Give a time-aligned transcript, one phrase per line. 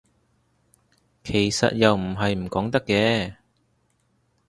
[1.23, 3.35] 其實又唔係唔講得嘅